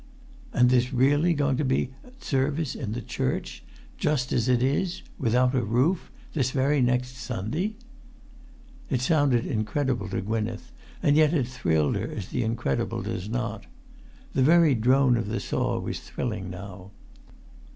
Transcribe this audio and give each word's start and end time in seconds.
"And 0.51 0.71
there's 0.71 0.91
really 0.91 1.35
going 1.35 1.57
to 1.57 1.63
be 1.63 1.91
service 2.19 2.73
in 2.73 2.93
the 2.93 3.03
church—just 3.03 4.33
as 4.33 4.49
it 4.49 4.63
is—without 4.63 5.53
a 5.53 5.61
roof—this 5.63 6.49
very 6.49 6.81
next 6.81 7.17
Sunday!" 7.17 7.67
[Pg 7.67 7.77
315]It 8.89 9.01
sounded 9.01 9.45
incredible 9.45 10.09
to 10.09 10.21
Gwynneth, 10.21 10.71
and 11.03 11.15
yet 11.15 11.35
it 11.35 11.47
thrilled 11.47 11.97
her 11.97 12.07
as 12.07 12.29
the 12.29 12.41
incredible 12.41 13.03
does 13.03 13.29
not. 13.29 13.67
The 14.33 14.41
very 14.41 14.73
drone 14.73 15.17
of 15.17 15.27
the 15.27 15.39
saw 15.39 15.77
was 15.79 15.99
thrilling 15.99 16.49
now. 16.49 16.89